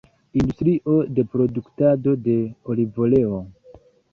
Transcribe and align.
Industrio 0.37 0.95
de 1.17 1.25
produktado 1.35 2.15
de 2.29 2.35
olivoleo. 2.71 3.37